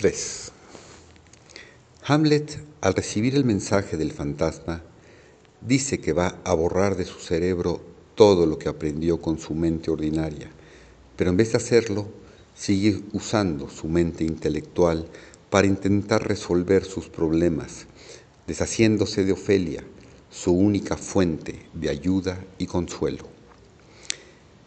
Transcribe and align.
3. 0.00 0.52
Hamlet, 2.06 2.58
al 2.80 2.94
recibir 2.94 3.34
el 3.34 3.44
mensaje 3.44 3.98
del 3.98 4.12
fantasma, 4.12 4.82
dice 5.60 6.00
que 6.00 6.14
va 6.14 6.38
a 6.42 6.54
borrar 6.54 6.96
de 6.96 7.04
su 7.04 7.18
cerebro 7.18 7.82
todo 8.14 8.46
lo 8.46 8.58
que 8.58 8.70
aprendió 8.70 9.20
con 9.20 9.38
su 9.38 9.54
mente 9.54 9.90
ordinaria, 9.90 10.50
pero 11.16 11.28
en 11.28 11.36
vez 11.36 11.52
de 11.52 11.58
hacerlo, 11.58 12.08
sigue 12.54 13.02
usando 13.12 13.68
su 13.68 13.88
mente 13.88 14.24
intelectual 14.24 15.06
para 15.50 15.66
intentar 15.66 16.26
resolver 16.26 16.86
sus 16.86 17.10
problemas, 17.10 17.84
deshaciéndose 18.46 19.26
de 19.26 19.32
Ofelia, 19.32 19.84
su 20.30 20.52
única 20.52 20.96
fuente 20.96 21.66
de 21.74 21.90
ayuda 21.90 22.42
y 22.56 22.64
consuelo. 22.64 23.26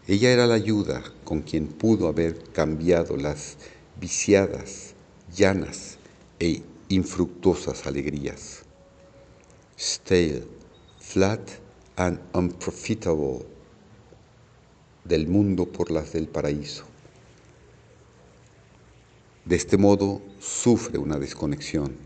Ella 0.08 0.32
era 0.32 0.46
la 0.46 0.54
ayuda 0.54 1.04
con 1.24 1.42
quien 1.42 1.70
pudo 1.70 2.08
haber 2.08 2.38
cambiado 2.52 3.18
las 3.18 3.58
viciadas, 4.00 4.93
llanas 5.36 5.98
e 6.40 6.62
infructuosas 6.90 7.86
alegrías. 7.88 8.64
Stale, 9.78 10.44
flat 11.00 11.42
and 11.96 12.20
unprofitable 12.34 13.46
del 15.04 15.28
mundo 15.28 15.66
por 15.66 15.92
las 15.92 16.14
del 16.14 16.28
paraíso. 16.28 16.86
De 19.46 19.56
este 19.56 19.78
modo 19.78 20.22
sufre 20.40 20.98
una 20.98 21.20
desconexión. 21.20 21.98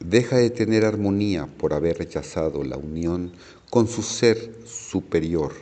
Deja 0.00 0.36
de 0.36 0.50
tener 0.50 0.84
armonía 0.84 1.46
por 1.46 1.74
haber 1.74 1.98
rechazado 1.98 2.64
la 2.64 2.76
unión 2.76 3.32
con 3.70 3.86
su 3.86 4.02
ser 4.02 4.66
superior 4.66 5.52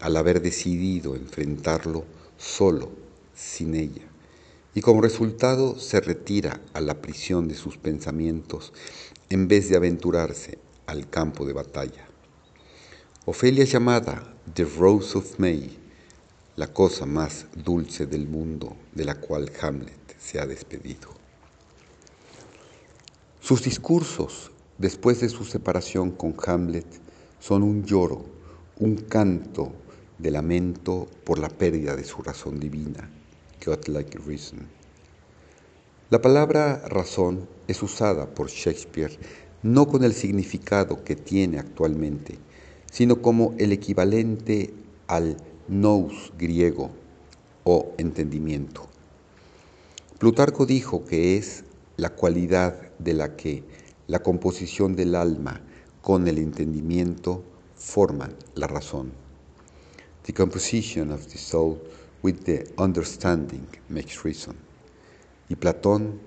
al 0.00 0.16
haber 0.16 0.40
decidido 0.40 1.16
enfrentarlo 1.16 2.04
solo, 2.38 2.90
sin 3.34 3.74
ella, 3.74 4.05
y 4.76 4.82
como 4.82 5.00
resultado 5.00 5.78
se 5.78 6.00
retira 6.00 6.60
a 6.74 6.82
la 6.82 7.00
prisión 7.00 7.48
de 7.48 7.54
sus 7.54 7.78
pensamientos 7.78 8.74
en 9.30 9.48
vez 9.48 9.70
de 9.70 9.76
aventurarse 9.76 10.58
al 10.84 11.08
campo 11.08 11.46
de 11.46 11.54
batalla. 11.54 12.06
Ofelia 13.24 13.64
llamada 13.64 14.34
The 14.52 14.64
Rose 14.64 15.16
of 15.16 15.38
May, 15.38 15.78
la 16.56 16.74
cosa 16.74 17.06
más 17.06 17.46
dulce 17.54 18.04
del 18.04 18.28
mundo 18.28 18.76
de 18.94 19.06
la 19.06 19.14
cual 19.14 19.50
Hamlet 19.62 20.14
se 20.18 20.40
ha 20.40 20.46
despedido. 20.46 21.08
Sus 23.40 23.62
discursos 23.62 24.50
después 24.76 25.20
de 25.20 25.30
su 25.30 25.46
separación 25.46 26.10
con 26.10 26.36
Hamlet 26.46 26.86
son 27.40 27.62
un 27.62 27.86
lloro, 27.86 28.26
un 28.78 28.96
canto 28.96 29.72
de 30.18 30.30
lamento 30.30 31.08
por 31.24 31.38
la 31.38 31.48
pérdida 31.48 31.96
de 31.96 32.04
su 32.04 32.20
razón 32.20 32.60
divina, 32.60 33.10
La 36.08 36.22
palabra 36.22 36.82
razón 36.86 37.48
es 37.66 37.82
usada 37.82 38.32
por 38.32 38.48
Shakespeare 38.48 39.18
no 39.64 39.88
con 39.88 40.04
el 40.04 40.12
significado 40.12 41.02
que 41.02 41.16
tiene 41.16 41.58
actualmente, 41.58 42.38
sino 42.92 43.20
como 43.20 43.54
el 43.58 43.72
equivalente 43.72 44.72
al 45.08 45.36
nous 45.66 46.32
griego 46.38 46.90
o 47.64 47.92
entendimiento. 47.98 48.86
Plutarco 50.18 50.66
dijo 50.66 51.04
que 51.04 51.36
es 51.36 51.64
la 51.96 52.10
cualidad 52.10 52.92
de 53.00 53.14
la 53.14 53.34
que 53.34 53.64
la 54.06 54.20
composición 54.20 54.94
del 54.94 55.16
alma 55.16 55.60
con 56.02 56.28
el 56.28 56.38
entendimiento 56.38 57.42
forman 57.74 58.36
la 58.54 58.68
razón. 58.68 59.10
The 60.22 60.32
composition 60.32 61.10
of 61.10 61.26
the 61.26 61.38
soul 61.38 61.78
with 62.26 62.42
the 62.42 62.64
understanding 62.76 63.64
makes 63.88 64.24
reason. 64.24 64.56
Y 65.48 65.54
Platón, 65.54 66.18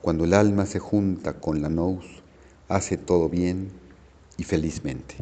cuando 0.00 0.22
el 0.22 0.32
alma 0.32 0.64
se 0.64 0.78
junta 0.78 1.40
con 1.40 1.60
la 1.60 1.68
nous, 1.68 2.04
hace 2.68 2.96
todo 2.96 3.28
bien 3.28 3.72
y 4.36 4.44
felizmente. 4.44 5.16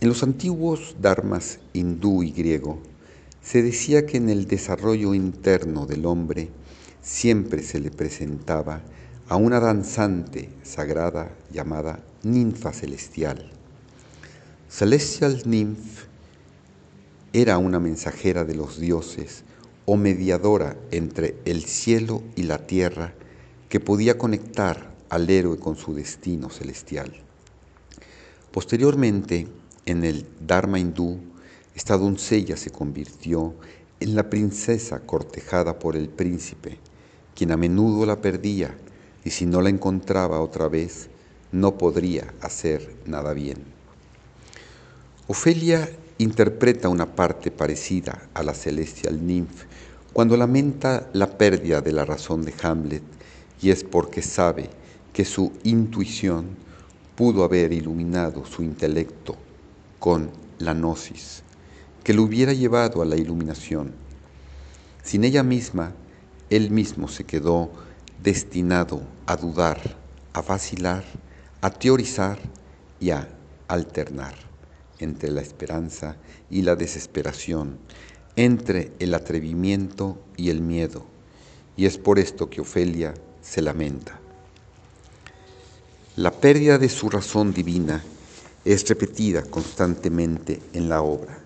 En 0.00 0.10
los 0.10 0.22
antiguos 0.22 0.96
dharmas 1.00 1.58
hindú 1.72 2.22
y 2.22 2.32
griego, 2.32 2.80
se 3.40 3.62
decía 3.62 4.04
que 4.04 4.18
en 4.18 4.28
el 4.28 4.46
desarrollo 4.46 5.14
interno 5.14 5.86
del 5.86 6.04
hombre 6.04 6.50
siempre 7.00 7.62
se 7.62 7.80
le 7.80 7.90
presentaba 7.90 8.82
a 9.30 9.36
una 9.36 9.58
danzante 9.58 10.50
sagrada 10.64 11.34
llamada 11.50 12.04
ninfa 12.24 12.74
celestial 12.74 13.50
Celestial 14.68 15.44
Nymph 15.46 16.15
era 17.36 17.58
una 17.58 17.78
mensajera 17.78 18.46
de 18.46 18.54
los 18.54 18.80
dioses 18.80 19.44
o 19.84 19.98
mediadora 19.98 20.74
entre 20.90 21.36
el 21.44 21.64
cielo 21.64 22.22
y 22.34 22.44
la 22.44 22.66
tierra 22.66 23.12
que 23.68 23.78
podía 23.78 24.16
conectar 24.16 24.94
al 25.10 25.28
héroe 25.28 25.58
con 25.58 25.76
su 25.76 25.92
destino 25.92 26.48
celestial. 26.48 27.12
Posteriormente, 28.52 29.48
en 29.84 30.04
el 30.04 30.24
Dharma 30.40 30.78
hindú, 30.78 31.18
esta 31.74 31.98
doncella 31.98 32.56
se 32.56 32.70
convirtió 32.70 33.54
en 34.00 34.14
la 34.14 34.30
princesa 34.30 35.00
cortejada 35.00 35.78
por 35.78 35.94
el 35.94 36.08
príncipe, 36.08 36.78
quien 37.34 37.52
a 37.52 37.58
menudo 37.58 38.06
la 38.06 38.22
perdía 38.22 38.74
y 39.26 39.30
si 39.30 39.44
no 39.44 39.60
la 39.60 39.68
encontraba 39.68 40.40
otra 40.40 40.68
vez, 40.68 41.10
no 41.52 41.76
podría 41.76 42.32
hacer 42.40 42.96
nada 43.04 43.34
bien. 43.34 43.58
Ofelia 45.26 45.86
interpreta 46.18 46.88
una 46.88 47.14
parte 47.14 47.50
parecida 47.50 48.28
a 48.32 48.42
la 48.42 48.54
celestial 48.54 49.26
nymph 49.26 49.64
cuando 50.14 50.36
lamenta 50.36 51.10
la 51.12 51.36
pérdida 51.36 51.82
de 51.82 51.92
la 51.92 52.06
razón 52.06 52.42
de 52.42 52.54
Hamlet 52.62 53.02
y 53.60 53.70
es 53.70 53.84
porque 53.84 54.22
sabe 54.22 54.70
que 55.12 55.26
su 55.26 55.52
intuición 55.62 56.46
pudo 57.16 57.44
haber 57.44 57.72
iluminado 57.72 58.46
su 58.46 58.62
intelecto 58.62 59.36
con 59.98 60.30
la 60.58 60.72
gnosis, 60.72 61.42
que 62.02 62.14
lo 62.14 62.22
hubiera 62.22 62.54
llevado 62.54 63.02
a 63.02 63.04
la 63.04 63.16
iluminación. 63.16 63.92
Sin 65.02 65.24
ella 65.24 65.42
misma, 65.42 65.92
él 66.48 66.70
mismo 66.70 67.08
se 67.08 67.24
quedó 67.24 67.70
destinado 68.22 69.02
a 69.26 69.36
dudar, 69.36 69.80
a 70.32 70.40
vacilar, 70.40 71.04
a 71.60 71.70
teorizar 71.70 72.38
y 73.00 73.10
a 73.10 73.28
alternar 73.68 74.55
entre 74.98 75.30
la 75.30 75.40
esperanza 75.40 76.16
y 76.50 76.62
la 76.62 76.76
desesperación, 76.76 77.78
entre 78.36 78.92
el 78.98 79.14
atrevimiento 79.14 80.18
y 80.36 80.50
el 80.50 80.60
miedo, 80.60 81.04
y 81.76 81.86
es 81.86 81.98
por 81.98 82.18
esto 82.18 82.48
que 82.48 82.60
Ofelia 82.60 83.14
se 83.42 83.62
lamenta. 83.62 84.18
La 86.16 86.30
pérdida 86.30 86.78
de 86.78 86.88
su 86.88 87.10
razón 87.10 87.52
divina 87.52 88.02
es 88.64 88.88
repetida 88.88 89.42
constantemente 89.42 90.60
en 90.72 90.88
la 90.88 91.02
obra. 91.02 91.38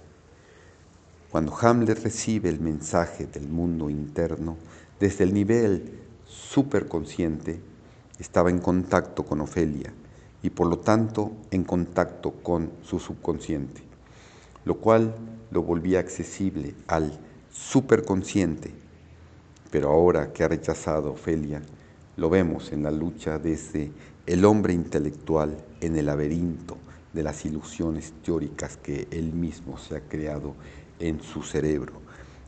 Cuando 1.31 1.57
Hamlet 1.57 2.03
recibe 2.03 2.49
el 2.49 2.61
mensaje 2.61 3.27
del 3.27 3.49
mundo 3.49 3.91
interno 3.91 4.57
desde 4.99 5.25
el 5.25 5.35
nivel 5.35 5.99
superconsciente, 6.27 7.61
estaba 8.19 8.51
en 8.51 8.59
contacto 8.59 9.25
con 9.25 9.41
Ofelia 9.41 9.93
y 10.43 10.51
por 10.51 10.67
lo 10.67 10.79
tanto 10.79 11.33
en 11.51 11.65
contacto 11.65 12.33
con 12.43 12.71
su 12.83 12.99
subconsciente, 12.99 13.83
lo 14.65 14.77
cual 14.79 15.15
lo 15.51 15.63
volvía 15.63 16.01
accesible 16.01 16.75
al 16.87 17.19
superconsciente. 17.53 18.73
Pero 19.71 19.91
ahora 19.91 20.33
que 20.33 20.45
ha 20.45 20.49
rechazado 20.49 21.13
Ofelia, 21.13 21.63
lo 22.17 22.31
vemos 22.31 22.73
en 22.73 22.83
la 22.83 22.91
lucha 22.91 23.39
desde 23.39 23.93
el 24.27 24.45
hombre 24.45 24.73
intelectual 24.73 25.57
en 25.81 25.97
el 25.97 26.07
laberinto 26.07 26.77
de 27.13 27.23
las 27.23 27.45
ilusiones 27.45 28.13
teóricas 28.25 28.77
que 28.77 29.09
él 29.11 29.33
mismo 29.33 29.79
se 29.79 29.97
ha 29.97 30.01
creado 30.01 30.55
en 30.99 31.23
su 31.23 31.43
cerebro 31.43 31.95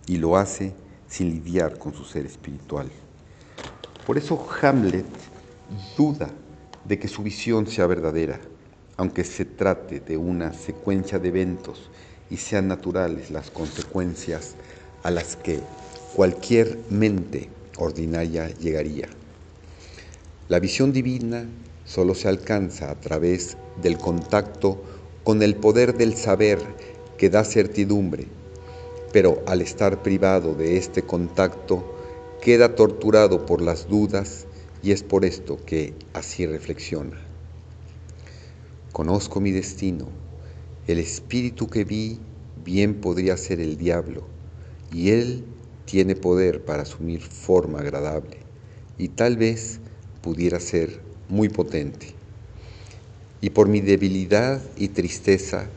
y 0.06 0.18
lo 0.18 0.36
hace 0.36 0.74
sin 1.08 1.30
lidiar 1.30 1.78
con 1.78 1.92
su 1.92 2.04
ser 2.04 2.26
espiritual. 2.26 2.90
Por 4.06 4.18
eso 4.18 4.46
Hamlet 4.60 5.06
duda 5.96 6.30
de 6.84 6.98
que 6.98 7.08
su 7.08 7.22
visión 7.22 7.66
sea 7.66 7.86
verdadera, 7.86 8.40
aunque 8.96 9.24
se 9.24 9.44
trate 9.44 10.00
de 10.00 10.16
una 10.16 10.52
secuencia 10.52 11.18
de 11.18 11.28
eventos 11.28 11.90
y 12.30 12.36
sean 12.36 12.68
naturales 12.68 13.30
las 13.30 13.50
consecuencias 13.50 14.54
a 15.02 15.10
las 15.10 15.36
que 15.36 15.60
cualquier 16.14 16.78
mente 16.90 17.48
ordinaria 17.78 18.48
llegaría. 18.48 19.08
La 20.48 20.60
visión 20.60 20.92
divina 20.92 21.46
solo 21.84 22.14
se 22.14 22.28
alcanza 22.28 22.90
a 22.90 23.00
través 23.00 23.56
del 23.80 23.98
contacto 23.98 24.82
con 25.24 25.42
el 25.42 25.54
poder 25.56 25.96
del 25.96 26.16
saber 26.16 26.58
que 27.16 27.30
da 27.30 27.44
certidumbre, 27.44 28.26
pero 29.12 29.42
al 29.46 29.60
estar 29.60 30.02
privado 30.02 30.54
de 30.54 30.76
este 30.76 31.02
contacto, 31.02 31.96
queda 32.40 32.74
torturado 32.74 33.46
por 33.46 33.62
las 33.62 33.88
dudas 33.88 34.46
y 34.82 34.90
es 34.90 35.02
por 35.02 35.24
esto 35.24 35.58
que 35.64 35.94
así 36.12 36.46
reflexiona. 36.46 37.18
Conozco 38.92 39.40
mi 39.40 39.52
destino, 39.52 40.08
el 40.86 40.98
espíritu 40.98 41.68
que 41.68 41.84
vi 41.84 42.20
bien 42.64 43.00
podría 43.00 43.36
ser 43.36 43.60
el 43.60 43.76
diablo, 43.76 44.26
y 44.92 45.10
él 45.10 45.44
tiene 45.84 46.14
poder 46.14 46.64
para 46.64 46.82
asumir 46.82 47.22
forma 47.22 47.80
agradable 47.80 48.38
y 48.98 49.08
tal 49.08 49.36
vez 49.36 49.80
pudiera 50.20 50.60
ser 50.60 51.00
muy 51.28 51.48
potente. 51.48 52.14
Y 53.40 53.50
por 53.50 53.68
mi 53.68 53.80
debilidad 53.80 54.62
y 54.76 54.88
tristeza 54.88 55.68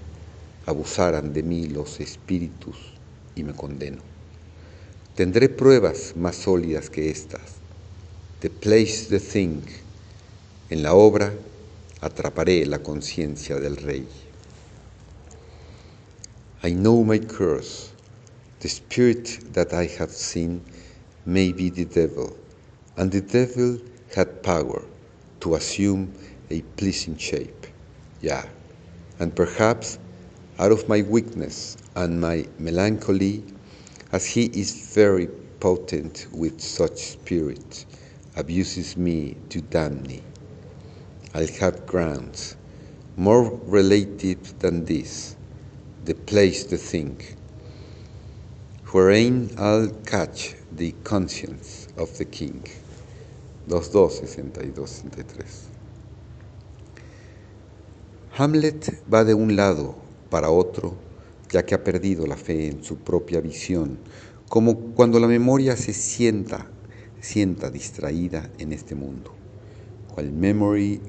abusaran 0.66 1.34
de 1.34 1.44
mí 1.44 1.68
los 1.68 2.00
espíritus 2.00 2.78
y 3.36 3.44
me 3.44 3.54
condeno. 3.54 4.02
Tendré 5.16 5.50
pruebas 5.50 6.14
más 6.16 6.36
sólidas 6.36 6.90
que 6.90 7.10
estas. 7.10 7.65
The 8.46 8.52
place 8.52 9.08
the 9.08 9.18
thing. 9.18 9.68
En 10.70 10.84
la 10.84 10.94
obra 10.94 11.34
atraparé 12.02 12.68
la 12.68 12.78
conciencia 12.78 13.60
del 13.60 13.76
rey. 13.78 14.06
I 16.62 16.74
know 16.74 17.04
my 17.04 17.18
curse. 17.18 17.90
The 18.60 18.70
spirit 18.70 19.52
that 19.54 19.74
I 19.74 19.88
have 19.98 20.12
seen 20.12 20.62
may 21.26 21.54
be 21.54 21.72
the 21.72 21.86
devil, 21.86 22.38
and 22.96 23.12
the 23.12 23.22
devil 23.22 23.80
had 24.14 24.44
power 24.44 24.84
to 25.40 25.56
assume 25.56 26.14
a 26.52 26.62
pleasing 26.78 27.18
shape. 27.18 27.66
Yeah, 28.22 28.46
and 29.18 29.36
perhaps 29.36 29.98
out 30.60 30.72
of 30.72 30.88
my 30.88 31.02
weakness 31.02 31.78
and 31.96 32.22
my 32.22 32.46
melancholy, 32.60 33.44
as 34.12 34.28
he 34.28 34.46
is 34.54 34.94
very 34.94 35.30
potent 35.60 36.28
with 36.32 36.62
such 36.62 37.00
spirit, 37.00 37.88
abuses 38.36 38.98
me 38.98 39.36
to 39.50 39.62
damn 39.62 40.02
me. 40.04 40.22
I'll 41.34 41.48
have 41.60 41.86
grounds 41.86 42.56
more 43.18 43.50
relative 43.66 44.60
than 44.60 44.86
this, 44.86 45.36
the 46.04 46.14
place 46.14 46.66
to 46.66 46.78
think, 46.78 47.36
wherein 48.92 49.50
I'll 49.58 49.90
catch 50.06 50.56
the 50.72 50.94
conscience 51.04 51.88
of 51.98 52.18
the 52.18 52.26
king. 52.26 52.64
2.2, 53.70 54.12
62, 54.12 54.86
63. 54.86 55.46
Hamlet 58.38 59.02
va 59.12 59.24
de 59.24 59.34
un 59.34 59.56
lado 59.56 59.96
para 60.30 60.50
otro, 60.50 60.98
ya 61.52 61.66
que 61.66 61.74
ha 61.74 61.84
perdido 61.84 62.28
la 62.28 62.36
fe 62.36 62.68
en 62.68 62.84
su 62.84 62.98
propia 62.98 63.40
visión, 63.40 63.98
como 64.50 64.76
cuando 64.94 65.20
la 65.20 65.28
memoria 65.28 65.78
se 65.78 65.94
sienta, 65.94 66.68
sienta 67.26 67.72
distraída 67.72 68.52
en 68.60 68.72
este 68.72 68.94
mundo. 68.94 69.32
While 70.16 70.32
memory 70.32 71.02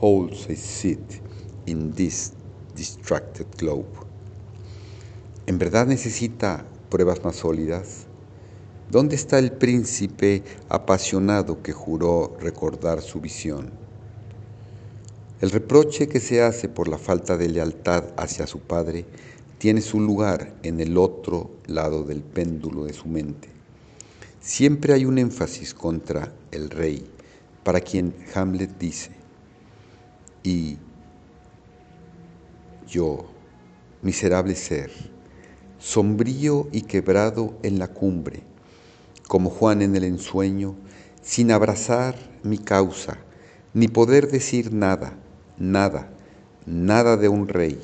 holds 0.00 0.48
a 0.48 0.54
seat 0.54 1.20
in 1.66 1.92
this 1.92 2.32
distracted 2.76 3.46
globe. 3.58 3.88
¿En 5.46 5.58
verdad 5.58 5.86
necesita 5.86 6.64
pruebas 6.88 7.24
más 7.24 7.36
sólidas? 7.36 8.06
¿Dónde 8.88 9.16
está 9.16 9.38
el 9.40 9.52
príncipe 9.52 10.44
apasionado 10.68 11.60
que 11.62 11.72
juró 11.72 12.36
recordar 12.40 13.02
su 13.02 13.20
visión? 13.20 13.70
El 15.40 15.50
reproche 15.50 16.06
que 16.06 16.20
se 16.20 16.40
hace 16.42 16.68
por 16.68 16.86
la 16.86 16.98
falta 16.98 17.36
de 17.36 17.48
lealtad 17.48 18.04
hacia 18.16 18.46
su 18.46 18.60
padre 18.60 19.06
tiene 19.58 19.80
su 19.80 19.98
lugar 19.98 20.54
en 20.62 20.78
el 20.78 20.96
otro 20.96 21.50
lado 21.66 22.04
del 22.04 22.22
péndulo 22.22 22.84
de 22.84 22.92
su 22.92 23.08
mente. 23.08 23.61
Siempre 24.42 24.92
hay 24.92 25.04
un 25.04 25.18
énfasis 25.18 25.72
contra 25.72 26.32
el 26.50 26.68
rey, 26.68 27.08
para 27.62 27.80
quien 27.80 28.12
Hamlet 28.34 28.76
dice, 28.76 29.12
y 30.42 30.78
yo, 32.88 33.24
miserable 34.02 34.56
ser, 34.56 34.90
sombrío 35.78 36.66
y 36.72 36.82
quebrado 36.82 37.56
en 37.62 37.78
la 37.78 37.86
cumbre, 37.86 38.42
como 39.28 39.48
Juan 39.48 39.80
en 39.80 39.94
el 39.94 40.02
ensueño, 40.02 40.74
sin 41.22 41.52
abrazar 41.52 42.16
mi 42.42 42.58
causa, 42.58 43.18
ni 43.74 43.86
poder 43.86 44.28
decir 44.28 44.74
nada, 44.74 45.16
nada, 45.56 46.10
nada 46.66 47.16
de 47.16 47.28
un 47.28 47.46
rey, 47.46 47.78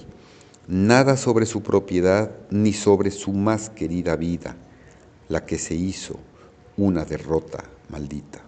nada 0.66 1.16
sobre 1.16 1.46
su 1.46 1.62
propiedad, 1.62 2.32
ni 2.50 2.72
sobre 2.72 3.12
su 3.12 3.32
más 3.32 3.70
querida 3.70 4.16
vida, 4.16 4.56
la 5.28 5.46
que 5.46 5.56
se 5.56 5.76
hizo 5.76 6.19
una 6.78 7.04
derrota 7.04 7.64
maldita. 7.90 8.40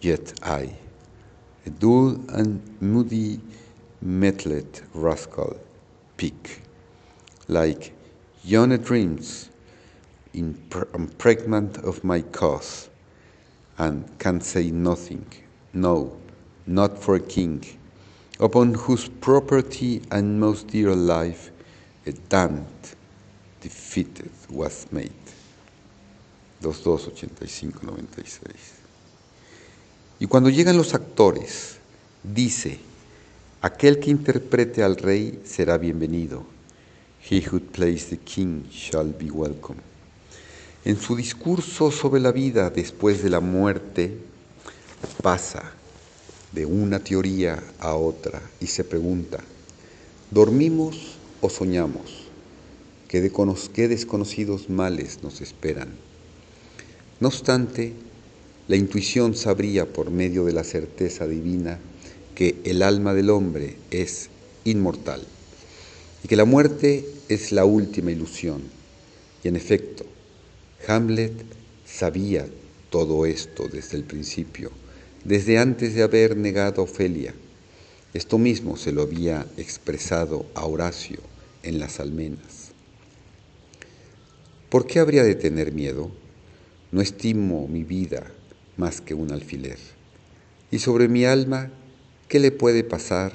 Yet 0.00 0.38
I, 0.42 0.70
a 1.64 1.70
dull 1.70 2.20
and 2.28 2.60
moody 2.80 3.40
metlet 4.04 4.82
rascal, 4.94 5.56
peak, 6.16 6.62
like 7.48 7.92
young 8.44 8.76
dreams, 8.78 9.50
um, 10.34 11.10
pregnant 11.18 11.78
of 11.78 12.04
my 12.04 12.20
cause, 12.20 12.90
and 13.78 14.04
can 14.18 14.40
say 14.40 14.70
nothing, 14.70 15.26
no, 15.72 16.16
not 16.66 16.98
for 16.98 17.16
a 17.16 17.20
king, 17.20 17.64
upon 18.38 18.74
whose 18.74 19.08
property 19.08 20.02
and 20.10 20.38
most 20.38 20.68
dear 20.68 20.94
life 20.94 21.50
a 22.06 22.12
damned 22.12 22.94
defeated 23.60 24.30
was 24.50 24.86
made. 24.92 25.12
2285-96. 26.62 28.32
Y 30.18 30.26
cuando 30.26 30.50
llegan 30.50 30.76
los 30.76 30.94
actores, 30.94 31.76
dice, 32.22 32.78
aquel 33.60 33.98
que 33.98 34.10
interprete 34.10 34.82
al 34.82 34.96
rey 34.96 35.40
será 35.44 35.78
bienvenido. 35.78 36.44
He 37.28 37.42
who 37.50 37.60
plays 37.60 38.06
the 38.06 38.18
king 38.18 38.64
shall 38.70 39.14
be 39.18 39.30
welcome. 39.30 39.80
En 40.84 41.00
su 41.00 41.16
discurso 41.16 41.90
sobre 41.90 42.20
la 42.20 42.30
vida 42.30 42.70
después 42.70 43.22
de 43.22 43.30
la 43.30 43.40
muerte, 43.40 44.16
pasa 45.22 45.72
de 46.52 46.64
una 46.64 47.00
teoría 47.00 47.62
a 47.80 47.94
otra 47.94 48.40
y 48.60 48.68
se 48.68 48.84
pregunta, 48.84 49.42
¿dormimos 50.30 51.16
o 51.40 51.50
soñamos? 51.50 52.28
¿Qué, 53.08 53.20
desconocidos 53.88 54.68
males 54.70 55.22
nos 55.22 55.40
esperan? 55.40 55.88
No 57.18 57.28
obstante, 57.28 57.94
la 58.68 58.76
intuición 58.76 59.34
sabría 59.34 59.86
por 59.86 60.10
medio 60.10 60.44
de 60.44 60.52
la 60.52 60.64
certeza 60.64 61.26
divina 61.26 61.78
que 62.34 62.56
el 62.64 62.82
alma 62.82 63.14
del 63.14 63.30
hombre 63.30 63.76
es 63.90 64.28
inmortal 64.64 65.22
y 66.22 66.28
que 66.28 66.36
la 66.36 66.44
muerte 66.44 67.06
es 67.28 67.52
la 67.52 67.64
última 67.64 68.10
ilusión. 68.10 68.62
Y 69.42 69.48
en 69.48 69.56
efecto, 69.56 70.04
Hamlet 70.86 71.32
sabía 71.86 72.46
todo 72.90 73.24
esto 73.24 73.66
desde 73.68 73.96
el 73.96 74.04
principio, 74.04 74.70
desde 75.24 75.58
antes 75.58 75.94
de 75.94 76.02
haber 76.02 76.36
negado 76.36 76.82
a 76.82 76.84
Ofelia. 76.84 77.34
Esto 78.12 78.36
mismo 78.36 78.76
se 78.76 78.92
lo 78.92 79.02
había 79.02 79.46
expresado 79.56 80.44
a 80.54 80.66
Horacio 80.66 81.20
en 81.62 81.78
las 81.78 81.98
almenas. 81.98 82.72
¿Por 84.68 84.86
qué 84.86 84.98
habría 84.98 85.22
de 85.22 85.34
tener 85.34 85.72
miedo? 85.72 86.10
No 86.96 87.02
estimo 87.02 87.68
mi 87.68 87.84
vida 87.84 88.32
más 88.78 89.02
que 89.02 89.12
un 89.12 89.30
alfiler. 89.30 89.76
Y 90.70 90.78
sobre 90.78 91.08
mi 91.08 91.26
alma, 91.26 91.70
¿qué 92.26 92.40
le 92.40 92.52
puede 92.52 92.84
pasar 92.84 93.34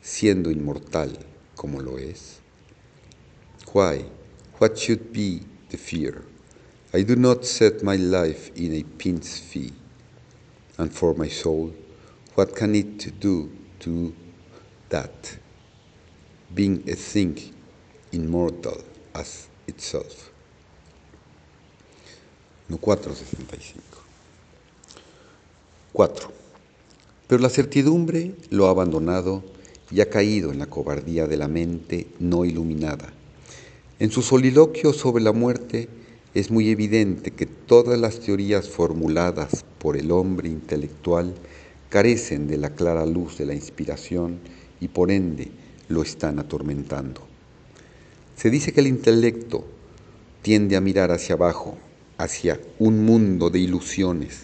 siendo 0.00 0.52
inmortal 0.52 1.18
como 1.56 1.80
lo 1.80 1.98
es? 1.98 2.38
Why? 3.74 4.04
What 4.60 4.76
should 4.76 5.10
be 5.10 5.40
the 5.70 5.76
fear? 5.76 6.22
I 6.94 7.02
do 7.02 7.16
not 7.16 7.44
set 7.44 7.82
my 7.82 7.96
life 7.96 8.52
in 8.54 8.76
a 8.76 8.84
pin's 8.96 9.40
fee. 9.40 9.72
And 10.78 10.92
for 10.92 11.16
my 11.16 11.28
soul, 11.28 11.72
what 12.36 12.54
can 12.54 12.76
it 12.76 13.18
do 13.18 13.50
to 13.80 14.14
that, 14.90 15.36
being 16.54 16.88
a 16.88 16.94
thing 16.94 17.36
immortal 18.12 18.84
as 19.16 19.48
itself? 19.66 20.29
465. 22.78 23.82
4. 25.92 26.30
Pero 27.26 27.42
la 27.42 27.48
certidumbre 27.48 28.34
lo 28.50 28.66
ha 28.66 28.70
abandonado 28.70 29.42
y 29.90 30.00
ha 30.00 30.10
caído 30.10 30.52
en 30.52 30.58
la 30.58 30.66
cobardía 30.66 31.26
de 31.26 31.36
la 31.36 31.48
mente 31.48 32.06
no 32.18 32.44
iluminada. 32.44 33.12
En 33.98 34.10
su 34.10 34.22
soliloquio 34.22 34.92
sobre 34.92 35.22
la 35.22 35.32
muerte 35.32 35.88
es 36.32 36.50
muy 36.50 36.70
evidente 36.70 37.32
que 37.32 37.46
todas 37.46 37.98
las 37.98 38.20
teorías 38.20 38.68
formuladas 38.68 39.64
por 39.78 39.96
el 39.96 40.10
hombre 40.12 40.48
intelectual 40.48 41.34
carecen 41.88 42.46
de 42.46 42.56
la 42.56 42.70
clara 42.70 43.04
luz 43.04 43.36
de 43.36 43.46
la 43.46 43.54
inspiración 43.54 44.38
y 44.80 44.88
por 44.88 45.10
ende 45.10 45.50
lo 45.88 46.02
están 46.02 46.38
atormentando. 46.38 47.22
Se 48.36 48.48
dice 48.48 48.72
que 48.72 48.80
el 48.80 48.86
intelecto 48.86 49.64
tiende 50.40 50.76
a 50.76 50.80
mirar 50.80 51.10
hacia 51.10 51.34
abajo, 51.34 51.76
hacia 52.22 52.60
un 52.78 53.04
mundo 53.04 53.48
de 53.48 53.60
ilusiones, 53.60 54.42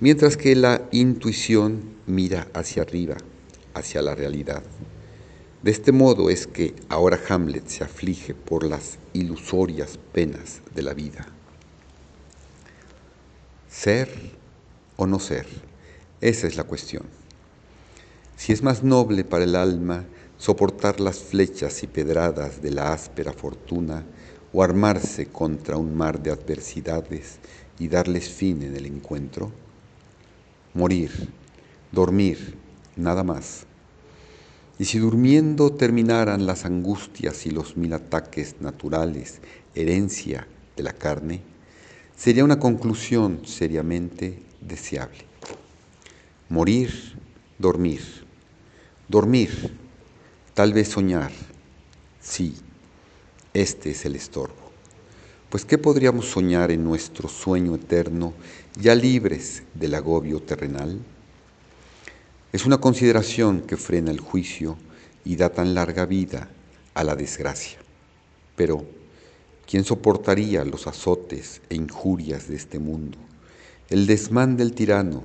mientras 0.00 0.36
que 0.36 0.56
la 0.56 0.88
intuición 0.90 1.82
mira 2.06 2.48
hacia 2.54 2.82
arriba, 2.82 3.16
hacia 3.74 4.00
la 4.00 4.14
realidad. 4.14 4.62
De 5.62 5.70
este 5.70 5.92
modo 5.92 6.30
es 6.30 6.46
que 6.46 6.74
ahora 6.88 7.20
Hamlet 7.28 7.66
se 7.68 7.84
aflige 7.84 8.34
por 8.34 8.64
las 8.64 8.98
ilusorias 9.12 9.98
penas 10.12 10.60
de 10.74 10.82
la 10.82 10.94
vida. 10.94 11.26
¿Ser 13.70 14.08
o 14.96 15.06
no 15.06 15.18
ser? 15.18 15.46
Esa 16.20 16.46
es 16.46 16.56
la 16.56 16.64
cuestión. 16.64 17.04
Si 18.36 18.52
es 18.52 18.62
más 18.62 18.82
noble 18.82 19.24
para 19.24 19.44
el 19.44 19.56
alma 19.56 20.04
soportar 20.38 21.00
las 21.00 21.18
flechas 21.18 21.82
y 21.82 21.86
pedradas 21.86 22.62
de 22.62 22.70
la 22.70 22.92
áspera 22.92 23.32
fortuna 23.32 24.04
o 24.54 24.62
armarse 24.62 25.26
contra 25.26 25.76
un 25.76 25.96
mar 25.96 26.22
de 26.22 26.30
adversidades 26.30 27.38
y 27.78 27.88
darles 27.88 28.28
fin 28.28 28.62
en 28.62 28.76
el 28.76 28.86
encuentro, 28.86 29.50
morir, 30.74 31.10
dormir, 31.90 32.56
nada 32.94 33.24
más. 33.24 33.66
Y 34.78 34.84
si 34.84 34.98
durmiendo 35.00 35.72
terminaran 35.72 36.46
las 36.46 36.64
angustias 36.64 37.46
y 37.46 37.50
los 37.50 37.76
mil 37.76 37.92
ataques 37.94 38.60
naturales, 38.60 39.40
herencia 39.74 40.46
de 40.76 40.82
la 40.84 40.92
carne, 40.92 41.42
sería 42.16 42.44
una 42.44 42.60
conclusión 42.60 43.40
seriamente 43.44 44.40
deseable. 44.60 45.24
Morir, 46.48 47.18
dormir, 47.58 48.02
dormir, 49.08 49.76
tal 50.54 50.72
vez 50.72 50.88
soñar, 50.88 51.32
sí, 52.20 52.54
este 53.54 53.90
es 53.90 54.04
el 54.04 54.16
estorbo. 54.16 54.64
Pues 55.48 55.64
¿qué 55.64 55.78
podríamos 55.78 56.26
soñar 56.26 56.72
en 56.72 56.82
nuestro 56.82 57.28
sueño 57.28 57.76
eterno, 57.76 58.34
ya 58.78 58.96
libres 58.96 59.62
del 59.74 59.94
agobio 59.94 60.40
terrenal? 60.40 60.98
Es 62.52 62.66
una 62.66 62.78
consideración 62.78 63.62
que 63.62 63.76
frena 63.76 64.10
el 64.10 64.18
juicio 64.18 64.76
y 65.24 65.36
da 65.36 65.50
tan 65.50 65.74
larga 65.74 66.06
vida 66.06 66.50
a 66.94 67.04
la 67.04 67.14
desgracia. 67.14 67.78
Pero, 68.56 68.84
¿quién 69.68 69.84
soportaría 69.84 70.64
los 70.64 70.88
azotes 70.88 71.62
e 71.70 71.76
injurias 71.76 72.48
de 72.48 72.56
este 72.56 72.80
mundo? 72.80 73.18
El 73.88 74.06
desmán 74.06 74.56
del 74.56 74.74
tirano, 74.74 75.22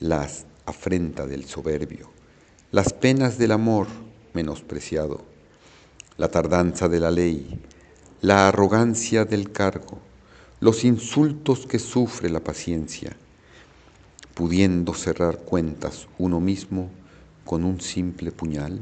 la 0.00 0.26
afrenta 0.64 1.26
del 1.26 1.44
soberbio, 1.44 2.10
las 2.70 2.94
penas 2.94 3.36
del 3.36 3.52
amor 3.52 3.86
menospreciado, 4.32 5.24
la 6.18 6.28
tardanza 6.28 6.88
de 6.88 6.98
la 6.98 7.12
ley, 7.12 7.60
la 8.20 8.48
arrogancia 8.48 9.24
del 9.24 9.52
cargo, 9.52 10.00
los 10.58 10.84
insultos 10.84 11.64
que 11.66 11.78
sufre 11.78 12.28
la 12.28 12.40
paciencia, 12.40 13.16
pudiendo 14.34 14.94
cerrar 14.94 15.38
cuentas 15.38 16.08
uno 16.18 16.40
mismo 16.40 16.90
con 17.44 17.64
un 17.64 17.80
simple 17.80 18.32
puñal? 18.32 18.80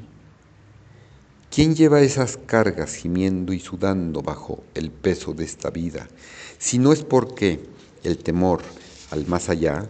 ¿Quién 1.50 1.74
lleva 1.74 2.00
esas 2.00 2.38
cargas 2.38 2.94
gimiendo 2.94 3.52
y 3.52 3.60
sudando 3.60 4.22
bajo 4.22 4.64
el 4.74 4.90
peso 4.90 5.34
de 5.34 5.44
esta 5.44 5.68
vida, 5.68 6.08
si 6.56 6.78
no 6.78 6.90
es 6.92 7.04
porque 7.04 7.60
el 8.02 8.16
temor 8.16 8.62
al 9.10 9.26
más 9.26 9.50
allá, 9.50 9.86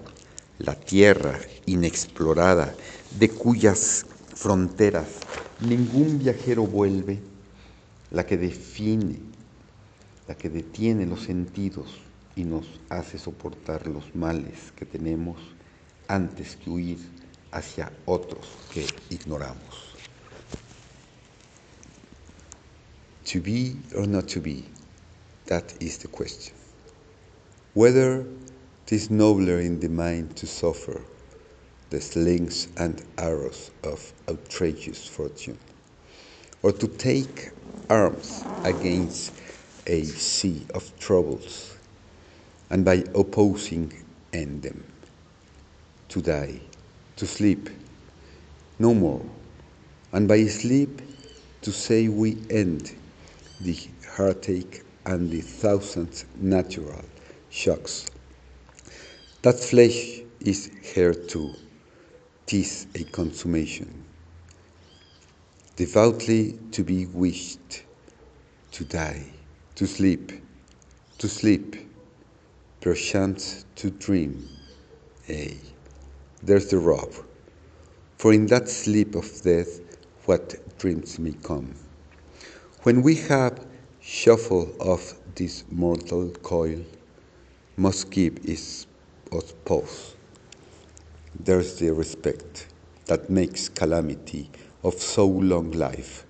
la 0.59 0.75
tierra 0.75 1.39
inexplorada, 1.65 2.75
de 3.19 3.31
cuyas 3.31 4.05
fronteras 4.35 5.07
ningún 5.61 6.19
viajero 6.19 6.67
vuelve, 6.67 7.21
la 8.11 8.25
que 8.25 8.37
define, 8.37 9.19
la 10.29 10.37
que 10.37 10.49
detiene 10.49 11.07
los 11.07 11.23
sentidos 11.23 11.87
y 12.37 12.45
nos 12.45 12.67
hace 12.89 13.19
soportar 13.19 13.87
los 13.87 14.15
males 14.15 14.73
que 14.77 14.87
tenemos 14.87 15.39
antes 16.09 16.57
que 16.57 16.71
huir 16.71 16.99
hacia 17.51 17.93
otros 18.05 18.47
que 18.73 18.87
ignoramos. 19.11 19.95
To 23.33 23.41
be 23.41 23.77
or 23.97 24.07
not 24.07 24.29
to 24.29 24.41
be, 24.41 24.65
that 25.47 25.75
is 25.81 25.99
the 25.99 26.09
question. 26.09 26.55
Whether 27.75 28.21
it 28.87 28.93
is 28.93 29.11
nobler 29.11 29.61
in 29.61 29.81
the 29.81 29.89
mind 29.89 30.37
to 30.37 30.47
suffer 30.47 31.03
the 31.91 32.01
slings 32.01 32.69
and 32.77 33.03
arrows 33.19 33.71
of 33.83 34.13
outrageous 34.29 35.09
fortune, 35.09 35.59
or 36.63 36.73
to 36.73 36.89
take 36.89 37.51
arms 37.89 38.45
against 38.65 39.33
a 39.87 40.03
sea 40.05 40.67
of 40.75 40.99
troubles, 40.99 41.77
and 42.71 42.85
by 42.85 43.05
opposing 43.15 43.93
end 44.33 44.63
them 44.63 44.85
to 46.09 46.21
die, 46.21 46.61
to 47.17 47.27
sleep, 47.27 47.71
no 48.79 48.93
more, 48.95 49.25
and 50.13 50.27
by 50.27 50.45
sleep 50.47 51.03
to 51.63 51.73
say 51.73 52.09
we 52.09 52.37
end 52.51 52.95
the 53.61 53.77
heartache 54.17 54.83
and 55.05 55.31
the 55.31 55.41
thousand 55.41 56.25
natural 56.37 57.05
shocks. 57.51 58.07
That 59.43 59.59
flesh 59.59 60.21
is 60.41 60.71
here 60.83 61.15
too, 61.15 61.55
tis 62.47 62.87
a 62.95 63.05
consummation, 63.05 64.06
devoutly 65.77 66.59
to 66.73 66.83
be 66.83 67.07
wished, 67.07 67.85
to 68.73 68.85
die, 68.85 69.25
to 69.75 69.87
sleep, 69.87 70.33
to 71.19 71.29
sleep, 71.29 71.77
perchance 72.81 73.65
to 73.77 73.91
dream, 73.91 74.49
ay 75.29 75.57
there's 76.43 76.69
the 76.69 76.79
rub. 76.79 77.13
For 78.19 78.33
in 78.33 78.47
that 78.47 78.69
sleep 78.69 79.15
of 79.15 79.43
death, 79.43 79.81
what 80.27 80.79
dreams 80.79 81.19
may 81.19 81.33
come. 81.33 81.75
When 82.83 83.03
we 83.03 83.17
have 83.17 83.67
shuffled 84.01 84.75
off 84.79 85.15
this 85.35 85.65
mortal 85.71 86.31
coil, 86.43 86.85
must 87.77 88.11
keep 88.11 88.49
us 88.49 88.87
pause. 89.65 90.15
There's 91.39 91.79
the 91.79 91.93
respect 91.93 92.69
that 93.07 93.29
makes 93.29 93.69
calamity 93.69 94.51
of 94.87 94.95
so 94.95 95.27
long 95.27 95.73
life. 95.73 96.25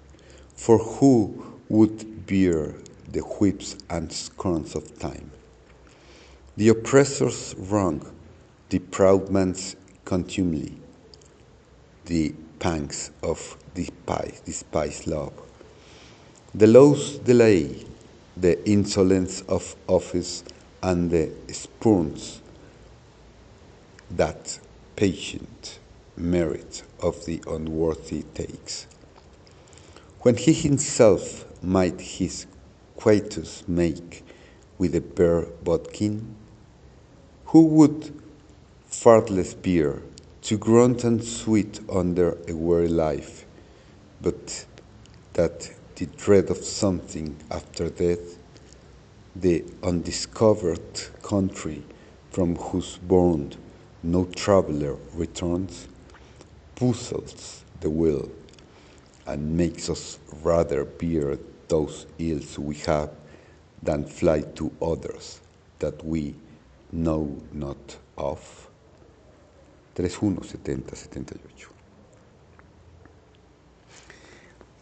For 0.54 0.78
who 0.78 1.58
would 1.68 2.26
bear 2.26 2.74
the 3.12 3.20
whips 3.20 3.76
and 3.90 4.10
scorns 4.10 4.74
of 4.74 4.98
time? 4.98 5.30
The 6.56 6.70
oppressor's 6.70 7.54
wrong, 7.58 8.10
the 8.70 8.78
proud 8.78 9.28
man's 9.30 9.76
contumely, 10.06 10.72
the 12.06 12.34
pangs 12.58 13.10
of 13.22 13.58
despise, 13.74 15.06
love, 15.06 15.34
the 16.54 16.66
law's 16.66 17.18
delay, 17.18 17.84
the 18.38 18.66
insolence 18.66 19.42
of 19.42 19.76
office, 19.86 20.42
and 20.82 21.10
the 21.10 21.30
spurns 21.52 22.40
that 24.10 24.58
patient 24.94 25.78
merit 26.16 26.82
of 27.00 27.24
the 27.26 27.42
unworthy 27.46 28.22
takes. 28.34 28.86
When 30.20 30.36
he 30.36 30.52
himself 30.52 31.44
might 31.62 32.00
his 32.00 32.46
quietus 32.96 33.62
make 33.68 34.24
with 34.78 34.94
a 34.94 35.00
bare 35.00 35.42
bodkin, 35.62 36.34
who 37.46 37.66
would 37.66 38.12
fartless 38.90 39.54
beer, 39.54 40.02
to 40.42 40.56
grunt 40.56 41.04
and 41.04 41.24
sweet 41.24 41.80
under 41.90 42.38
a 42.48 42.54
weary 42.54 42.88
life, 42.88 43.44
but 44.20 44.64
that 45.32 45.70
the 45.96 46.06
dread 46.06 46.50
of 46.50 46.58
something 46.58 47.36
after 47.50 47.88
death, 47.90 48.38
the 49.34 49.64
undiscovered 49.82 51.02
country 51.22 51.82
from 52.30 52.56
whose 52.56 52.96
bourne 52.98 53.52
no 54.02 54.24
traveler 54.24 54.96
returns, 55.14 55.88
puzzles 56.76 57.64
the 57.80 57.90
will 57.90 58.30
and 59.26 59.56
makes 59.56 59.90
us 59.90 60.18
rather 60.42 60.84
bear 60.84 61.36
those 61.68 62.06
ills 62.18 62.58
we 62.58 62.76
have 62.76 63.10
than 63.82 64.04
fly 64.04 64.42
to 64.54 64.70
others 64.80 65.40
that 65.80 66.04
we 66.04 66.34
know 66.92 67.36
not 67.52 67.96
of. 68.16 68.68
31 69.94 70.42
70 70.44 70.94
78. 70.94 71.68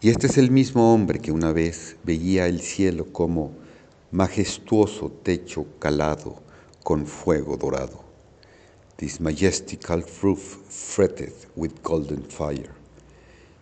Y 0.00 0.10
este 0.10 0.26
es 0.26 0.36
el 0.36 0.50
mismo 0.50 0.92
hombre 0.92 1.18
que 1.18 1.32
una 1.32 1.52
vez 1.52 1.96
veía 2.04 2.46
el 2.46 2.60
cielo 2.60 3.06
como 3.10 3.52
majestuoso 4.10 5.10
techo 5.22 5.64
calado 5.78 6.42
con 6.82 7.06
fuego 7.06 7.56
dorado. 7.56 8.03
This 8.96 9.20
majestical 9.20 10.04
roof 10.22 10.58
fretted 10.68 11.32
with 11.56 11.72
golden 11.82 12.22
fire. 12.22 12.70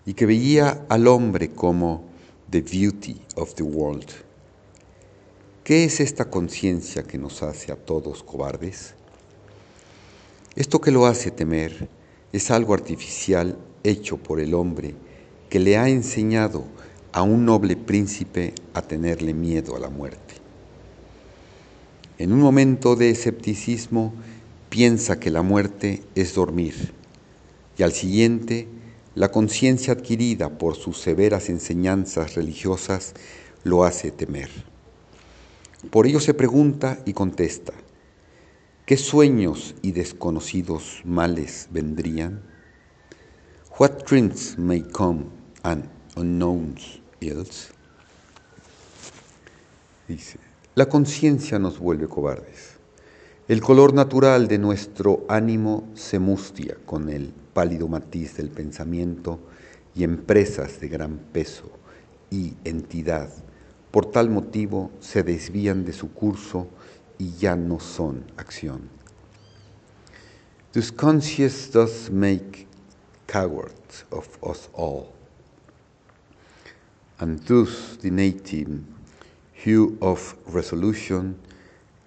Y 0.05 0.15
que 0.15 0.27
veía 0.27 0.85
al 0.89 1.07
hombre 1.09 1.53
como 1.53 2.05
the 2.51 2.61
beauty 2.61 3.21
of 3.37 3.55
the 3.55 3.63
world. 3.63 4.11
¿Qué 5.65 5.85
es 5.85 6.01
esta 6.01 6.29
conciencia 6.29 7.05
que 7.05 7.19
nos 7.19 7.43
hace 7.43 7.73
a 7.73 7.77
todos 7.77 8.23
cobardes? 8.23 8.95
Esto 10.55 10.81
que 10.81 10.91
lo 10.91 11.07
hace 11.07 11.31
temer 11.31 11.89
es 12.33 12.51
algo 12.51 12.75
artificial 12.75 13.57
hecho 13.85 14.19
por 14.19 14.39
el 14.39 14.53
hombre 14.55 14.95
que 15.49 15.61
le 15.61 15.79
ha 15.79 15.89
enseñado 15.89 16.65
a 17.13 17.23
un 17.23 17.45
noble 17.45 17.77
príncipe 17.77 18.55
a 18.75 18.83
tenerle 18.83 19.35
miedo 19.35 19.77
a 19.77 19.79
la 19.79 19.89
muerte. 19.89 20.35
En 22.19 22.33
un 22.33 22.41
momento 22.41 22.97
de 22.97 23.11
escepticismo 23.11 24.15
piensa 24.73 25.21
que 25.21 25.31
la 25.31 25.43
muerte 25.43 26.03
es 26.15 26.35
dormir 26.35 26.95
y 27.77 27.83
al 27.83 27.93
siguiente 27.93 28.69
la 29.15 29.31
conciencia 29.31 29.93
adquirida 29.93 30.57
por 30.57 30.77
sus 30.77 30.97
severas 30.99 31.51
enseñanzas 31.51 32.37
religiosas 32.37 33.13
lo 33.65 33.85
hace 33.85 34.11
temer. 34.11 34.49
Por 35.91 36.07
ello 36.07 36.21
se 36.21 36.33
pregunta 36.33 37.03
y 37.05 37.13
contesta, 37.13 37.75
¿qué 38.87 38.97
sueños 38.97 39.75
y 39.83 39.93
desconocidos 39.93 41.03
males 41.05 41.69
vendrían? 41.71 42.41
What 43.79 44.07
dreams 44.09 44.57
may 44.57 44.81
come 44.81 45.27
and 45.65 45.85
unknown 46.17 46.77
ills? 47.21 47.73
Dice, 50.09 50.39
la 50.75 50.87
conciencia 50.87 51.59
nos 51.59 51.79
vuelve 51.79 52.09
cobardes. 52.09 52.72
El 53.49 53.61
color 53.61 53.93
natural 53.93 54.47
de 54.47 54.57
nuestro 54.59 55.25
ánimo 55.29 55.89
se 55.95 56.21
mustia 56.21 56.77
con 56.87 57.09
el 57.09 57.35
pálido 57.53 57.89
matiz 57.89 58.37
del 58.37 58.51
pensamiento 58.51 59.41
y 59.97 60.05
empresas 60.05 60.79
de 60.79 60.87
gran 60.87 61.19
peso 61.19 61.65
y 62.31 62.55
entidad, 62.65 63.31
por 63.91 64.07
tal 64.07 64.31
motivo 64.31 64.93
se 65.01 65.25
desvían 65.25 65.85
de 65.85 65.93
su 65.93 66.13
curso 66.13 66.69
y 67.19 67.33
ya 67.33 67.57
no 67.57 67.81
son 67.81 68.25
acción. 68.37 68.89
This 70.71 70.93
conscience 70.93 71.69
does 71.73 72.11
make 72.13 72.69
cowards 73.27 74.07
of 74.11 74.29
us 74.41 74.71
all, 74.73 75.09
and 77.19 77.41
thus 77.41 77.99
the 78.01 78.11
native 78.11 78.83
hue 79.53 79.99
of 80.01 80.37
resolution 80.47 81.37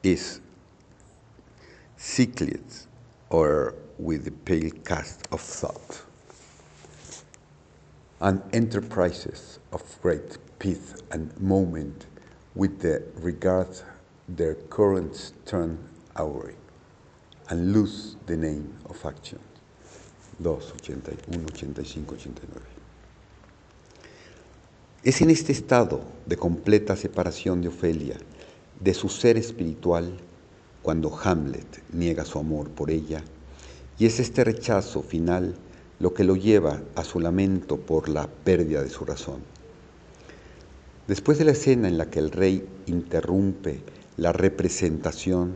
is 0.01 0.39
sicklied 2.05 2.85
or 3.29 3.73
with 3.97 4.25
the 4.25 4.31
pale 4.31 4.69
cast 4.85 5.27
of 5.31 5.41
thought, 5.41 6.03
and 8.21 8.41
enterprises 8.53 9.59
of 9.73 9.81
great 10.01 10.37
pith 10.59 11.01
and 11.11 11.37
moment 11.41 12.05
with 12.53 12.79
the 12.79 13.03
regard 13.15 13.67
their 14.29 14.55
currents 14.69 15.33
turn 15.45 15.77
awry, 16.15 16.53
and 17.49 17.73
lose 17.73 18.15
the 18.27 18.37
name 18.37 18.71
of 18.89 19.03
action. 19.05 19.39
2, 20.43 20.59
81, 20.83 21.45
85, 21.53 22.13
89. 22.13 22.61
Es 25.03 25.21
en 25.21 25.29
este 25.29 25.51
estado 25.51 26.01
de 26.25 26.35
completa 26.35 26.95
separación 26.95 27.61
de 27.61 27.69
Ofelia, 27.69 28.17
de 28.79 28.93
su 28.93 29.09
ser 29.09 29.37
espiritual, 29.37 30.17
cuando 30.85 31.17
Hamlet 31.23 31.81
niega 31.93 32.25
su 32.25 32.37
amor 32.37 32.69
por 32.69 32.91
ella, 32.91 33.23
y 33.97 34.05
es 34.05 34.19
este 34.19 34.43
rechazo 34.43 35.01
final 35.01 35.55
lo 35.99 36.13
que 36.13 36.23
lo 36.23 36.35
lleva 36.35 36.79
a 36.93 37.03
su 37.03 37.19
lamento 37.19 37.77
por 37.77 38.07
la 38.07 38.27
pérdida 38.27 38.83
de 38.83 38.91
su 38.91 39.03
razón. 39.03 39.41
Después 41.07 41.39
de 41.39 41.45
la 41.45 41.53
escena 41.53 41.87
en 41.87 41.97
la 41.97 42.11
que 42.11 42.19
el 42.19 42.29
rey 42.29 42.63
interrumpe 42.85 43.79
la 44.17 44.31
representación, 44.31 45.53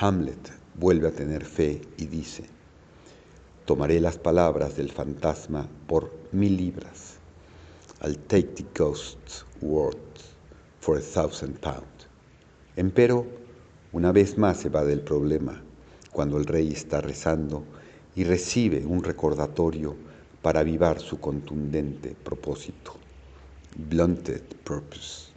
Hamlet 0.00 0.50
vuelve 0.74 1.06
a 1.06 1.12
tener 1.12 1.44
fe 1.44 1.80
y 1.96 2.06
dice, 2.06 2.42
tomaré 3.64 4.00
las 4.00 4.18
palabras 4.18 4.76
del 4.76 4.90
fantasma 4.90 5.68
por 5.86 6.10
mil 6.32 6.56
libras. 6.56 7.14
I'll 8.02 8.18
take 8.26 8.56
the 8.56 8.64
ghost's 8.74 9.44
words 9.60 10.34
for 10.80 10.98
a 10.98 11.00
thousand 11.00 11.60
pounds. 11.60 12.08
Empero, 12.74 13.41
una 13.92 14.10
vez 14.10 14.38
más 14.38 14.58
se 14.58 14.70
va 14.70 14.84
del 14.84 15.00
problema 15.00 15.62
cuando 16.10 16.38
el 16.38 16.46
rey 16.46 16.72
está 16.72 17.00
rezando 17.00 17.64
y 18.14 18.24
recibe 18.24 18.84
un 18.86 19.04
recordatorio 19.04 19.94
para 20.40 20.60
avivar 20.60 21.00
su 21.00 21.20
contundente 21.20 22.14
propósito. 22.22 22.94
Blunted 23.76 24.42
purpose. 24.64 25.30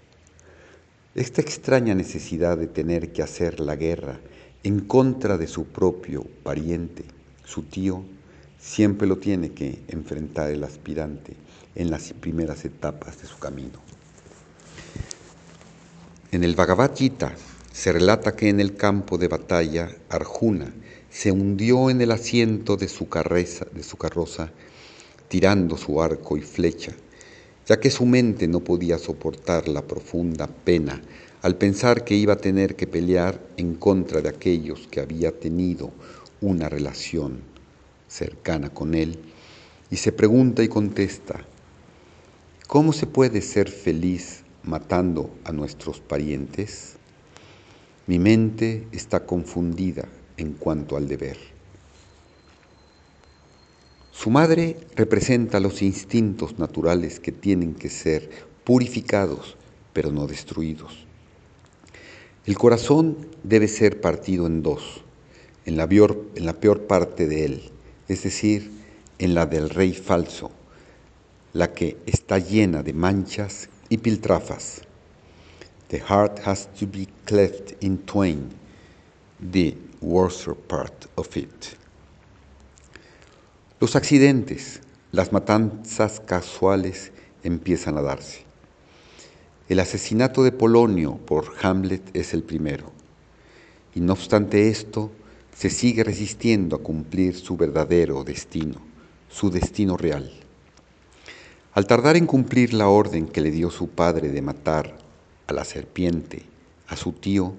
Esta 1.15 1.41
extraña 1.41 1.95
necesidad 1.95 2.57
de 2.57 2.67
tener 2.67 3.13
que 3.13 3.23
hacer 3.23 3.59
la 3.59 3.75
guerra 3.75 4.19
en 4.63 4.81
contra 4.81 5.37
de 5.37 5.47
su 5.47 5.65
propio 5.65 6.25
pariente, 6.43 7.05
su 7.45 7.63
tío, 7.63 8.03
siempre 8.59 9.07
lo 9.07 9.17
tiene 9.17 9.51
que 9.51 9.79
enfrentar 9.87 10.49
el 10.49 10.63
aspirante 10.63 11.35
en 11.75 11.91
las 11.91 12.13
primeras 12.13 12.65
etapas 12.65 13.21
de 13.21 13.27
su 13.27 13.37
camino. 13.37 13.79
En 16.31 16.43
el 16.43 16.55
Bhagavad 16.55 16.95
Gita 16.95 17.33
se 17.75 17.91
relata 17.91 18.37
que 18.37 18.47
en 18.47 18.61
el 18.61 18.77
campo 18.77 19.17
de 19.17 19.27
batalla 19.27 19.93
Arjuna 20.07 20.73
se 21.09 21.33
hundió 21.33 21.89
en 21.89 21.99
el 21.99 22.11
asiento 22.11 22.77
de 22.77 22.87
su, 22.87 23.09
de 23.09 23.83
su 23.83 23.97
carroza 23.97 24.49
tirando 25.27 25.75
su 25.75 26.01
arco 26.01 26.37
y 26.37 26.41
flecha, 26.41 26.93
ya 27.67 27.77
que 27.81 27.91
su 27.91 28.05
mente 28.05 28.47
no 28.47 28.61
podía 28.61 28.97
soportar 28.97 29.67
la 29.67 29.81
profunda 29.81 30.47
pena 30.47 31.01
al 31.41 31.57
pensar 31.57 32.05
que 32.05 32.15
iba 32.15 32.35
a 32.35 32.37
tener 32.37 32.77
que 32.77 32.87
pelear 32.87 33.45
en 33.57 33.75
contra 33.75 34.21
de 34.21 34.29
aquellos 34.29 34.87
que 34.87 35.01
había 35.01 35.37
tenido 35.37 35.91
una 36.39 36.69
relación 36.69 37.41
cercana 38.07 38.69
con 38.69 38.95
él, 38.95 39.19
y 39.91 39.97
se 39.97 40.13
pregunta 40.13 40.63
y 40.63 40.69
contesta, 40.69 41.43
¿cómo 42.67 42.93
se 42.93 43.05
puede 43.05 43.41
ser 43.41 43.69
feliz 43.69 44.43
matando 44.63 45.29
a 45.43 45.51
nuestros 45.51 45.99
parientes? 45.99 46.95
Mi 48.07 48.19
mente 48.19 48.87
está 48.91 49.25
confundida 49.25 50.07
en 50.37 50.53
cuanto 50.53 50.95
al 50.95 51.07
deber. 51.07 51.37
Su 54.11 54.29
madre 54.29 54.77
representa 54.95 55.59
los 55.59 55.81
instintos 55.81 56.59
naturales 56.59 57.19
que 57.19 57.31
tienen 57.31 57.73
que 57.73 57.89
ser 57.89 58.29
purificados, 58.63 59.57
pero 59.91 60.11
no 60.11 60.27
destruidos. 60.27 61.05
El 62.45 62.59
corazón 62.59 63.27
debe 63.43 63.67
ser 63.67 64.01
partido 64.01 64.45
en 64.45 64.61
dos, 64.61 65.03
en 65.65 65.75
la, 65.75 65.89
peor, 65.89 66.85
parte 66.85 67.27
de 67.27 67.45
él, 67.45 67.71
es 68.07 68.21
decir, 68.21 68.71
en 69.17 69.33
la 69.33 69.47
del 69.47 69.71
rey 69.71 69.93
falso, 69.93 70.51
la 71.53 71.73
que 71.73 71.97
está 72.05 72.37
llena 72.37 72.83
de 72.83 72.93
manchas 72.93 73.69
y 73.89 73.97
piltrafas 73.97 74.83
The 75.89 75.99
heart 75.99 76.39
has 76.45 76.67
to 76.79 76.87
be 76.87 77.07
cleft 77.25 77.75
in 77.79 77.99
twain, 77.99 78.49
the 79.39 79.77
worser 80.01 80.55
part 80.55 81.07
of 81.15 81.37
it. 81.37 81.77
Los 83.79 83.95
accidentes, 83.95 84.81
las 85.11 85.31
matanzas 85.31 86.19
casuales 86.19 87.11
empiezan 87.43 87.99
a 87.99 88.01
darse. 88.01 88.45
El 89.69 89.79
asesinato 89.79 90.43
de 90.43 90.51
Polonio 90.51 91.17
por 91.17 91.53
Hamlet 91.61 92.15
es 92.15 92.33
el 92.33 92.41
primero. 92.41 92.91
Y 93.93 93.99
no 93.99 94.13
obstante 94.13 94.69
esto, 94.69 95.11
se 95.55 95.69
sigue 95.69 96.03
resistiendo 96.03 96.77
a 96.77 96.79
cumplir 96.81 97.35
su 97.35 97.57
verdadero 97.57 98.23
destino, 98.23 98.81
su 99.29 99.51
destino 99.51 99.97
real. 99.97 100.31
Al 101.73 101.85
tardar 101.85 102.17
en 102.17 102.25
cumplir 102.25 102.73
la 102.73 102.87
orden 102.87 103.27
que 103.27 103.41
le 103.41 103.51
dio 103.51 103.69
su 103.69 103.87
padre 103.89 104.29
de 104.29 104.41
matar 104.41 105.04
a 105.47 105.53
la 105.53 105.65
serpiente, 105.65 106.43
a 106.87 106.95
su 106.95 107.13
tío, 107.13 107.53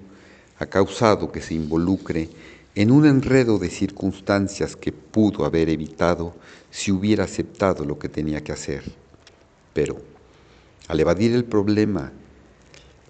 ha 0.59 0.65
causado 0.65 1.31
que 1.31 1.41
se 1.41 1.53
involucre 1.53 2.29
en 2.75 2.91
un 2.91 3.05
enredo 3.05 3.57
de 3.57 3.69
circunstancias 3.69 4.75
que 4.75 4.91
pudo 4.91 5.45
haber 5.45 5.69
evitado 5.69 6.35
si 6.69 6.91
hubiera 6.91 7.23
aceptado 7.23 7.85
lo 7.85 7.97
que 7.97 8.09
tenía 8.09 8.43
que 8.43 8.51
hacer. 8.51 8.83
Pero, 9.73 9.97
al 10.87 10.99
evadir 10.99 11.33
el 11.33 11.43
problema 11.43 12.11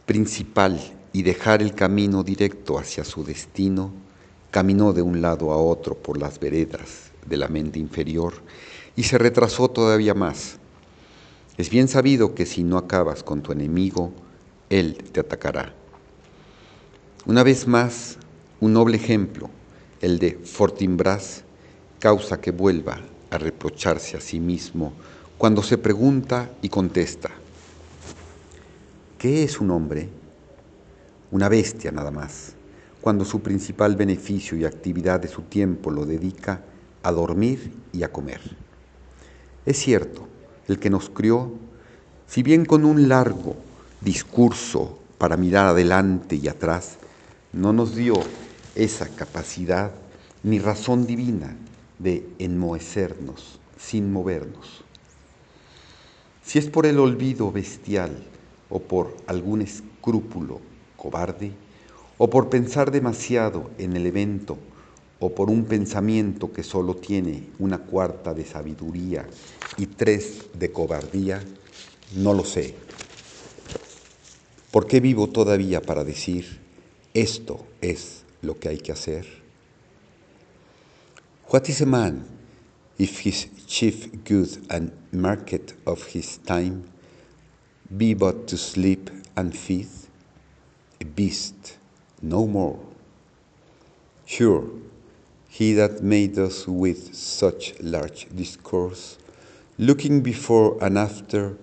principal 0.05 0.79
y 1.11 1.23
dejar 1.23 1.61
el 1.61 1.73
camino 1.73 2.23
directo 2.23 2.79
hacia 2.79 3.03
su 3.03 3.23
destino, 3.23 3.91
caminó 4.51 4.93
de 4.93 5.01
un 5.01 5.21
lado 5.21 5.51
a 5.51 5.57
otro 5.57 5.95
por 5.95 6.17
las 6.17 6.39
veredas 6.39 7.11
de 7.25 7.37
la 7.37 7.47
mente 7.47 7.79
inferior 7.79 8.33
y 8.95 9.03
se 9.03 9.17
retrasó 9.17 9.69
todavía 9.69 10.13
más. 10.13 10.57
Es 11.57 11.69
bien 11.69 11.87
sabido 11.87 12.35
que 12.35 12.45
si 12.45 12.63
no 12.63 12.77
acabas 12.77 13.23
con 13.23 13.41
tu 13.41 13.51
enemigo, 13.51 14.13
él 14.69 14.97
te 15.11 15.19
atacará. 15.19 15.73
Una 17.25 17.43
vez 17.43 17.67
más, 17.67 18.17
un 18.59 18.73
noble 18.73 18.97
ejemplo, 18.97 19.49
el 20.01 20.19
de 20.19 20.39
Fortinbras, 20.43 21.43
causa 21.99 22.39
que 22.39 22.51
vuelva 22.51 22.99
a 23.29 23.37
reprocharse 23.37 24.17
a 24.17 24.21
sí 24.21 24.39
mismo 24.39 24.93
cuando 25.37 25.61
se 25.61 25.77
pregunta 25.77 26.49
y 26.61 26.69
contesta, 26.69 27.29
¿qué 29.17 29.43
es 29.43 29.59
un 29.59 29.71
hombre? 29.71 30.09
Una 31.31 31.49
bestia 31.49 31.91
nada 31.91 32.11
más, 32.11 32.53
cuando 33.01 33.25
su 33.25 33.41
principal 33.41 33.95
beneficio 33.95 34.57
y 34.57 34.65
actividad 34.65 35.19
de 35.19 35.27
su 35.27 35.43
tiempo 35.43 35.91
lo 35.91 36.05
dedica 36.05 36.61
a 37.03 37.11
dormir 37.11 37.71
y 37.93 38.03
a 38.03 38.11
comer. 38.11 38.41
Es 39.65 39.77
cierto, 39.77 40.27
el 40.67 40.79
que 40.79 40.89
nos 40.89 41.09
crió, 41.09 41.51
si 42.25 42.41
bien 42.41 42.65
con 42.65 42.83
un 42.85 43.07
largo 43.07 43.66
discurso 44.01 44.99
para 45.17 45.37
mirar 45.37 45.67
adelante 45.67 46.35
y 46.35 46.47
atrás, 46.47 46.97
no 47.53 47.73
nos 47.73 47.95
dio 47.95 48.15
esa 48.75 49.07
capacidad 49.07 49.91
ni 50.43 50.59
razón 50.59 51.05
divina 51.05 51.55
de 51.99 52.29
enmohecernos 52.39 53.59
sin 53.77 54.11
movernos. 54.11 54.83
Si 56.43 56.59
es 56.59 56.67
por 56.67 56.85
el 56.85 56.99
olvido 56.99 57.51
bestial 57.51 58.23
o 58.69 58.79
por 58.79 59.17
algún 59.27 59.61
escrúpulo 59.61 60.61
cobarde, 60.95 61.51
o 62.17 62.29
por 62.29 62.49
pensar 62.49 62.91
demasiado 62.91 63.69
en 63.77 63.95
el 63.95 64.05
evento, 64.05 64.57
o 65.19 65.33
por 65.33 65.49
un 65.49 65.65
pensamiento 65.65 66.51
que 66.51 66.63
solo 66.63 66.95
tiene 66.95 67.49
una 67.59 67.79
cuarta 67.79 68.33
de 68.33 68.45
sabiduría 68.45 69.25
y 69.77 69.87
tres 69.87 70.45
de 70.53 70.71
cobardía, 70.71 71.43
no 72.15 72.33
lo 72.33 72.45
sé. 72.45 72.75
¿Por 74.77 74.85
qué 74.85 74.99
vivo 74.99 75.27
todavía 75.27 75.81
para 75.81 76.03
decir, 76.03 76.45
esto 77.15 77.65
es 77.81 78.25
lo 78.43 78.59
que 78.59 78.69
hay 78.69 78.77
que 78.77 78.91
hacer? 78.91 79.25
What 81.51 81.67
is 81.67 81.81
a 81.81 81.87
man 81.87 82.23
if 82.99 83.25
his 83.25 83.47
chief 83.65 84.07
good 84.23 84.49
and 84.69 84.91
market 85.11 85.73
of 85.87 86.05
his 86.13 86.37
time 86.45 86.83
be 87.89 88.13
but 88.13 88.45
to 88.49 88.55
sleep 88.55 89.09
and 89.35 89.51
feed? 89.55 89.89
A 91.01 91.05
beast, 91.05 91.79
no 92.21 92.45
more. 92.45 92.77
Sure, 94.27 94.69
he 95.49 95.73
that 95.73 96.03
made 96.03 96.37
us 96.37 96.67
with 96.67 97.15
such 97.15 97.73
large 97.81 98.27
discourse, 98.35 99.17
looking 99.79 100.21
before 100.21 100.77
and 100.83 100.99
after, 100.99 101.57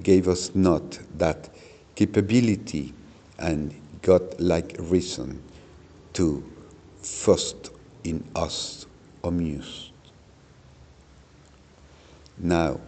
gave 0.00 0.28
us 0.28 0.54
not 0.54 1.00
that 1.18 1.51
capability 2.02 2.92
and 3.38 3.72
God-like 4.02 4.74
reason 4.80 5.40
to 6.14 6.42
first 7.00 7.70
in 8.02 8.24
us 8.34 8.86
amused. 9.22 9.92
Now, 12.38 12.80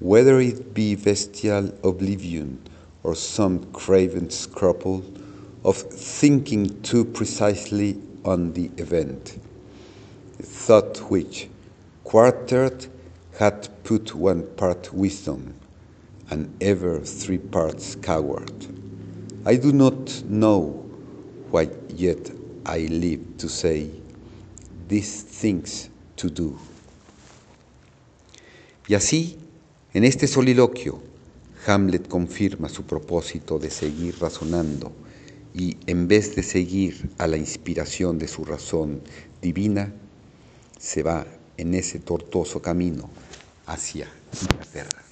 whether 0.00 0.40
it 0.40 0.72
be 0.72 0.94
bestial 0.94 1.74
oblivion 1.84 2.58
or 3.02 3.14
some 3.14 3.70
craven 3.72 4.30
scruple 4.30 5.04
of 5.62 5.76
thinking 5.76 6.80
too 6.80 7.04
precisely 7.04 8.00
on 8.24 8.54
the 8.54 8.70
event, 8.78 9.38
thought 10.40 10.96
which, 11.10 11.48
quartered, 12.02 12.86
had 13.38 13.68
put 13.84 14.14
one 14.14 14.42
part 14.56 14.94
wisdom 14.94 15.54
and 16.30 16.54
ever 16.60 17.00
three 17.00 17.38
parts 17.38 17.96
coward. 17.96 18.66
I 19.46 19.56
do 19.56 19.72
not 19.72 20.22
know 20.24 20.84
why 21.50 21.68
yet 21.88 22.30
I 22.66 22.86
live 22.90 23.38
to 23.38 23.48
say 23.48 23.90
these 24.88 25.22
things 25.22 25.90
to 26.16 26.30
do. 26.30 26.58
Y 28.88 28.94
así, 28.94 29.38
en 29.92 30.04
este 30.04 30.26
soliloquio, 30.26 31.00
Hamlet 31.66 32.08
confirma 32.08 32.68
su 32.68 32.82
propósito 32.84 33.58
de 33.58 33.70
seguir 33.70 34.18
razonando 34.18 34.92
y 35.54 35.76
en 35.86 36.08
vez 36.08 36.34
de 36.34 36.42
seguir 36.42 37.10
a 37.18 37.26
la 37.26 37.36
inspiración 37.36 38.18
de 38.18 38.28
su 38.28 38.44
razón 38.44 39.00
divina, 39.40 39.92
se 40.78 41.02
va 41.02 41.26
en 41.56 41.74
ese 41.74 42.00
tortuoso 42.00 42.60
camino 42.60 43.08
hacia 43.66 44.08
Inglaterra. 44.42 45.03